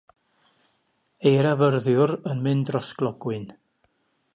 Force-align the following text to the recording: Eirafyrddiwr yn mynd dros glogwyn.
Eirafyrddiwr 1.31 2.15
yn 2.33 2.43
mynd 2.49 2.67
dros 2.71 2.91
glogwyn. 3.03 3.51